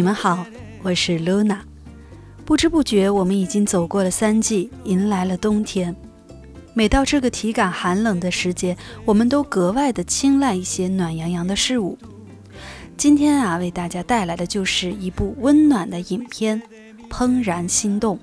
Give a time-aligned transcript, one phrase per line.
[0.00, 0.46] 你们好，
[0.82, 1.58] 我是 Luna。
[2.46, 5.94] 不知不觉，我们已经走过了三季，迎来了冬天。
[6.72, 11.98] 每到这个体感寒冷的时节，我们都格外的青睐一些暖洋洋的事物。
[12.96, 16.62] 今天啊，为大家带来的就是一部温暖的影片
[17.10, 18.18] 《怦然心动》。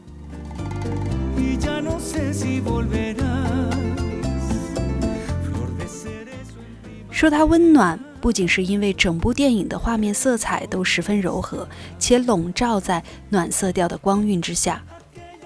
[7.11, 7.99] 说它温暖。
[8.19, 11.67] 不仅是因为整部电影的画面色彩都十分柔和，
[11.99, 14.83] 且笼罩在暖色调的光晕之下，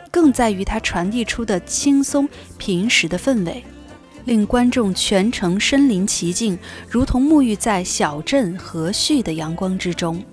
[0.09, 2.27] 更在于它传递出的轻松
[2.57, 3.63] 平实的氛围，
[4.25, 6.57] 令观众全程身临其境，
[6.89, 10.23] 如同沐浴在小镇和煦的阳光之中。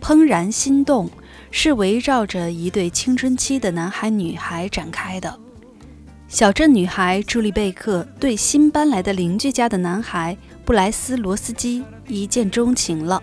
[0.00, 1.10] 怦然心动
[1.50, 5.40] 是围绕着一对青春期的男孩女孩展开的。
[6.34, 13.22] 小镇女孩朱莉贝克对新搬来的邻居家的男孩布莱斯罗斯基一见钟情了。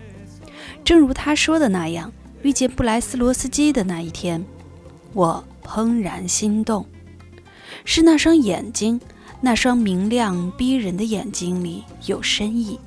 [0.82, 4.42] 正如他说的那样，遇见布莱斯罗斯基的那一天，
[5.12, 6.86] 我怦然心动。
[7.84, 8.98] 是那双眼睛，
[9.42, 12.80] 那双明亮逼人的眼睛里有深意。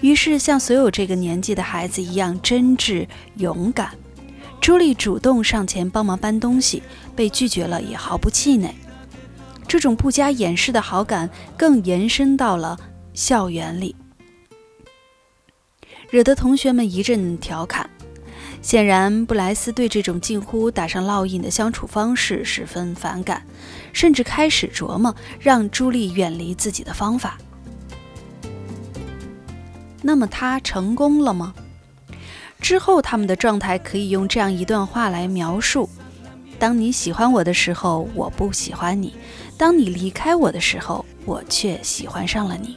[0.00, 3.90] 于是，像所有这个年纪的孩子一样真挚勇敢。
[4.62, 6.82] 朱莉主动上前帮忙搬东西，
[7.18, 8.72] 被拒绝了也毫不气馁。
[9.66, 12.78] 这种不加掩饰的好感更延伸到了
[13.12, 13.96] 校园里，
[16.10, 17.90] 惹得同学们一阵调侃。
[18.62, 23.42] 显然，布莱斯对这种近乎打上烙印的相处方式十分反感，
[23.92, 27.36] 甚至开始琢磨让朱莉远离自己的方法。
[30.02, 31.52] 那么，他成功了吗？
[32.60, 35.90] 之后，他们的状态可以用这样一段话来描述：
[36.58, 39.12] 当你喜欢我的时候，我不喜欢你；
[39.56, 42.76] 当你离开我的时候，我却喜欢上了你。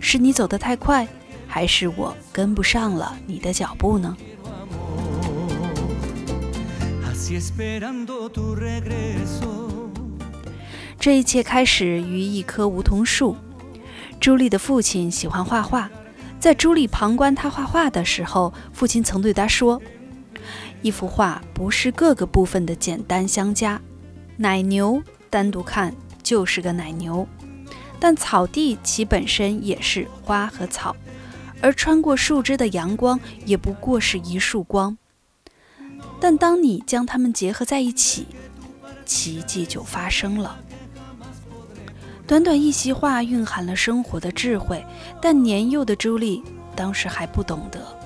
[0.00, 1.06] 是你走得太快，
[1.46, 4.16] 还是我跟不上了你的脚步呢？
[10.98, 13.36] 这一切开始于一棵梧桐树。
[14.18, 15.90] 朱莉的父亲喜欢画画。
[16.40, 19.80] 在朱莉旁观他画画的时候，父亲曾对他说
[20.84, 23.80] ：“一幅画不是各个部分的简单相加，
[24.36, 27.26] 奶牛单独看就是个奶牛，
[27.98, 30.94] 但草地其本身也是花和草，
[31.62, 34.98] 而穿过树枝的阳光也不过是一束光。
[36.20, 38.26] 但当你将它们结合在一起，
[39.06, 40.58] 奇迹就发生了。”
[42.28, 44.84] 短短一席话蕴含了生活的智慧，
[45.18, 46.42] 但年幼的朱莉
[46.76, 48.03] 当时还不懂得。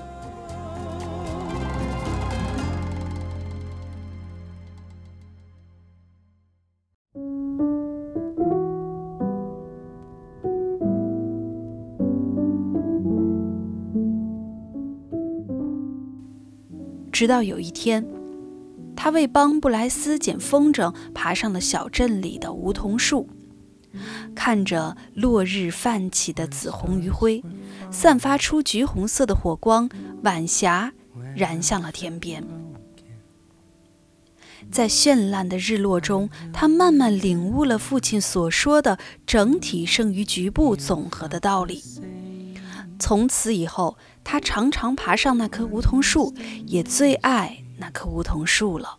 [17.19, 18.07] 直到有一天，
[18.95, 23.27] 他为帮布莱斯捡风筝，爬上了小镇里的梧桐树。
[24.33, 27.43] 看着落日泛起的紫红余晖，
[27.91, 29.89] 散发出橘红色的火光，
[30.23, 30.93] 晚霞
[31.35, 32.41] 燃向了天边。
[34.71, 38.97] 在绚烂的日落中，他慢慢领悟了父亲所说的
[39.27, 41.83] “整体胜于局部总和”的道理。
[42.99, 46.33] 从此以后，他常常爬上那棵梧桐树，
[46.67, 48.97] 也最爱那棵梧桐树了。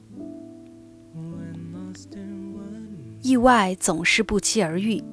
[3.22, 5.04] 意外总是不期而遇。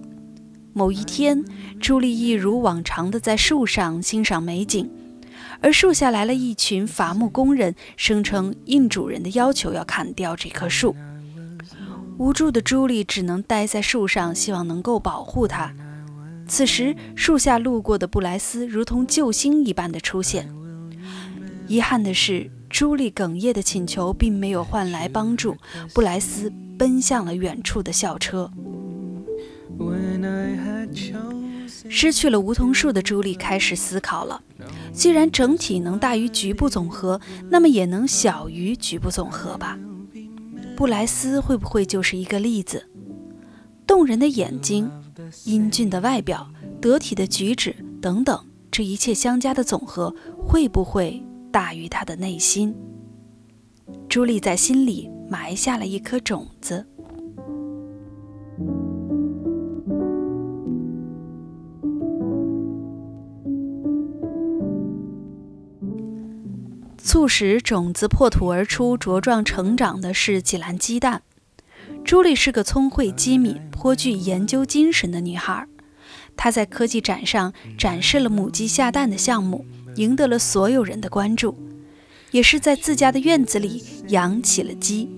[0.74, 1.44] 某一天，
[1.82, 4.90] 朱莉一如往常地在树上欣赏美景，
[5.60, 10.96] 而树下来了一群伐木工人，声称应主人的要求要砍掉这棵树。
[12.18, 15.74] 无助的朱莉只能待在树上，希望能够保护它。
[16.48, 20.50] 此时，树下路过的布莱斯如同救星一般的出现。
[21.68, 25.58] 遗憾的是，朱莉哽咽的请求并没有换来帮助。
[25.94, 26.52] 布莱斯。
[26.78, 28.52] 奔向了远处的校车。
[31.90, 34.44] 失去了梧桐树的朱莉开始思考了：
[34.94, 37.20] 既然整体能大于局部总和，
[37.50, 39.76] 那么也能小于局部总和吧？
[40.76, 42.86] 布莱斯会不会就是一个例子？
[43.88, 44.88] 动人的眼睛、
[45.46, 46.48] 英俊的外表、
[46.82, 52.76] 得体的举止等等，这一切相加的总和，会不会大于他的内心？
[54.10, 56.86] 朱莉在心里埋下了一颗种子。
[66.98, 71.22] 促使种子破土而出、茁壮成长的是几篮鸡蛋。
[72.08, 75.68] 朱莉是个聪慧机敏、颇具研究精神的女孩。
[76.38, 79.66] 她在科技展上展示了母鸡下蛋的项目，
[79.98, 81.54] 赢得了所有人的关注。
[82.32, 85.10] 也是在自家的院子里养起了鸡。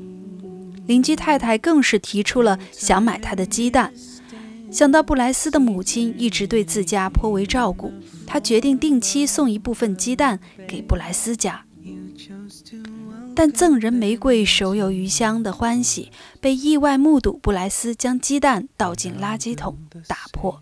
[0.87, 3.93] 邻居太太更是提出了想买她的鸡蛋。
[4.71, 7.93] 想到布莱斯的母亲一直对自家颇为照顾，
[8.25, 11.65] 她决定定期送一部分鸡蛋给布莱斯家。
[13.41, 19.77] 但赠人玫瑰，手有余香的欢喜被意外目睹布莱斯将鸡蛋倒进垃圾桶
[20.09, 20.61] 打破。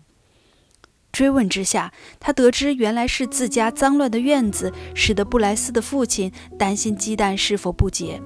[1.10, 8.22] 追问之下，他得知原来是自家脏乱的院子使得布莱斯的父亲担心鸡蛋是否不洁，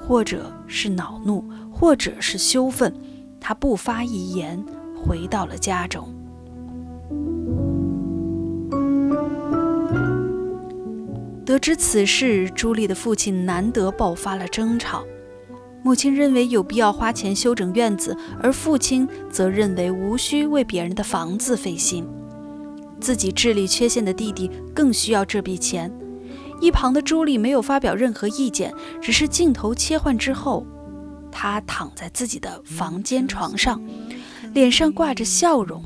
[0.00, 2.90] 或者是恼怒，或者是羞愤。
[3.38, 4.64] 他不发一言，
[4.96, 6.23] 回到了家中。
[11.44, 15.04] 得知此事，朱莉的父亲难得爆发了争吵。
[15.82, 22.08] 母亲认为有必要花钱修整院子，而父亲则认为无需为别人的房子费心。
[22.98, 25.92] 自己智力缺陷的弟弟更需要这笔钱。
[26.62, 30.66] 一旁的朱莉没有发表任何意见，只是镜头切换之后，
[31.30, 33.82] 她躺在自己的房间床上，
[34.54, 35.84] 脸上挂着笑容，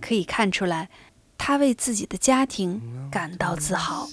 [0.00, 0.88] 可以看出来，
[1.36, 2.80] 她为自己的家庭。
[3.10, 4.08] 感到自豪。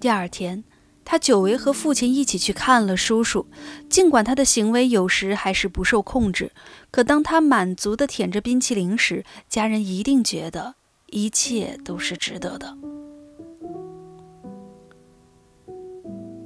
[0.00, 0.64] 第二天，
[1.04, 3.46] 他久违和父亲一起去看了叔叔。
[3.90, 6.52] 尽管他的行为有时还是不受控制，
[6.90, 10.76] 可当他满足地舔着冰淇淋时，家人一定觉得
[11.08, 12.74] 一切都是值得的。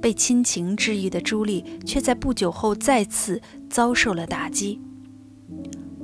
[0.01, 4.81] 被亲情治愈的朱莉，却在不久后再次遭受了打击。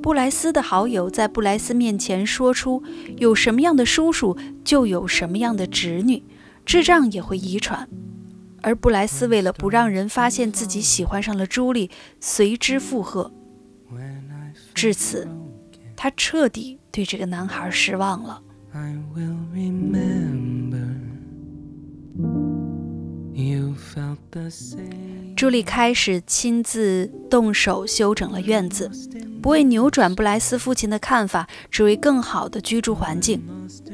[0.00, 2.82] 布莱斯的好友在布莱斯面前说出
[3.18, 6.22] ：“有什么样的叔叔，就有什么样的侄女，
[6.64, 7.88] 智障也会遗传。”
[8.62, 13.30] 而布莱斯为了不让人发现自己喜欢上了朱莉，随之附和。
[14.74, 15.28] 至此，
[15.96, 18.42] 他彻底对这个男孩失望了。
[25.36, 28.90] 朱莉开始亲自动手修整了院子，
[29.42, 33.42] 不为扭转布莱斯父亲的看法，只为更好的居住环境。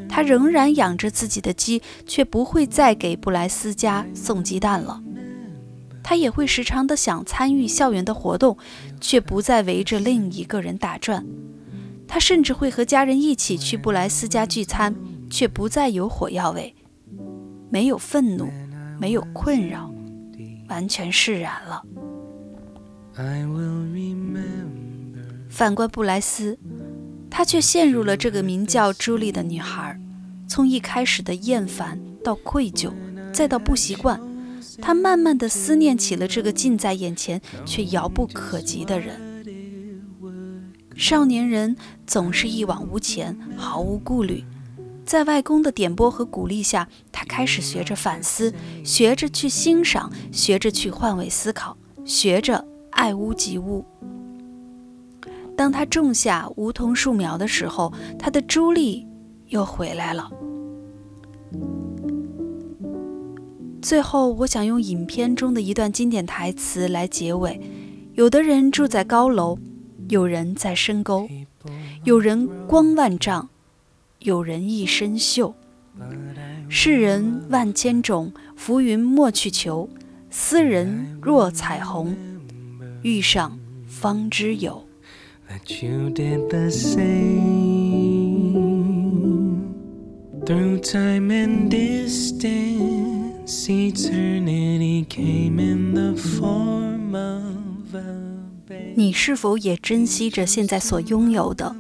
[0.09, 5.03] 他仍然养着自己的鸡，却不会再给布莱斯家送鸡蛋了。
[6.03, 8.57] 他也会时常的想参与校园的活动，
[9.01, 11.25] 却不再围着另一个人打转。
[12.07, 14.95] 他甚至会和家人一起去布莱斯家聚餐，
[15.29, 16.75] 却不再有火药味，
[17.71, 18.49] 没有愤怒。
[18.99, 19.93] 没有困扰，
[20.71, 21.83] 完全释然了。
[25.57, 26.59] 反观布莱斯，
[27.31, 29.99] 他却陷入了这个名叫朱莉的女孩。
[30.47, 32.93] 从一开始的厌烦到愧疚，
[33.33, 34.21] 再到不习惯，
[34.83, 39.19] 他慢慢的思念起了这个近在眼前却遥不可及的人。
[40.95, 41.75] 少年人
[42.07, 44.45] 总是一往无前，毫无顾虑。
[45.07, 48.53] 在外公的点拨和鼓励下，他开始学着反思，
[48.85, 53.83] 学着去欣赏，学着去换位思考，学着爱屋及乌。
[55.57, 59.07] 当他种下梧桐树苗的时候，他的朱莉
[59.49, 60.31] 又回来了。
[63.81, 67.61] 最后，我想用影片中的一段经典台词来结尾：
[68.15, 69.59] 有的人住在高楼，
[70.09, 71.29] 有人在深沟，
[72.05, 73.49] 有人光万丈。
[74.21, 75.53] 有人一身锈，
[76.69, 79.89] 世人万千种，浮云莫去求。
[80.31, 82.17] 斯人若彩虹，
[83.03, 84.86] 遇上方知有。
[98.95, 101.75] 你是否也珍惜着现在所拥有的？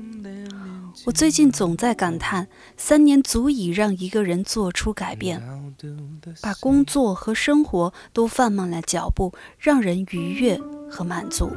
[1.04, 5.40] 我最近总在感叹，三年足以让一个人做出改变，
[6.42, 11.50] 把工作和生活都放慢了脚步，让人愉悦和满足。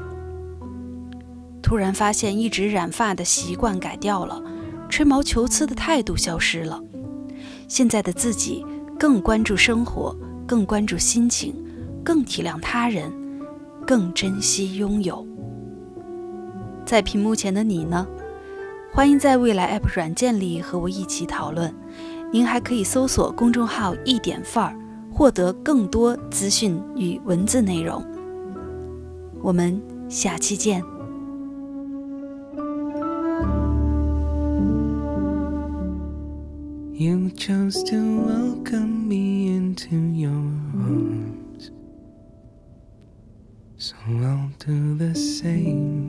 [1.69, 4.41] 突然发现，一直染发的习惯改掉了，
[4.89, 6.81] 吹毛求疵的态度消失了。
[7.67, 8.65] 现在的自己
[8.97, 11.53] 更关注生活，更关注心情，
[12.03, 13.13] 更体谅他人，
[13.85, 15.23] 更珍惜拥有。
[16.87, 18.07] 在屏幕前的你呢？
[18.91, 21.71] 欢迎在未来 App 软件里和我一起讨论。
[22.33, 24.75] 您还可以搜索公众号“一点范儿”，
[25.13, 28.03] 获得更多资讯与文字内容。
[29.43, 30.83] 我们下期见。
[36.99, 41.71] You chose to welcome me into your arms,
[43.77, 46.08] so I'll do the same.